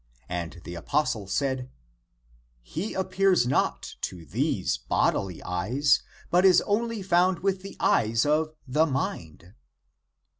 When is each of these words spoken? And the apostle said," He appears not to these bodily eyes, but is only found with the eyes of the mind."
And 0.29 0.61
the 0.63 0.73
apostle 0.73 1.27
said," 1.27 1.69
He 2.63 2.95
appears 2.95 3.45
not 3.45 3.97
to 4.01 4.25
these 4.25 4.77
bodily 4.79 5.43
eyes, 5.43 6.01
but 6.31 6.43
is 6.43 6.59
only 6.61 7.03
found 7.03 7.41
with 7.43 7.61
the 7.61 7.77
eyes 7.79 8.25
of 8.25 8.55
the 8.67 8.87
mind." 8.87 9.53